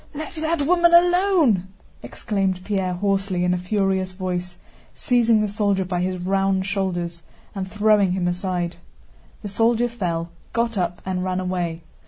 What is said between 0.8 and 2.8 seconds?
alone!" exclaimed